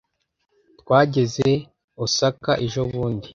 [0.79, 1.61] twageze i
[2.05, 3.27] osaka ejobundi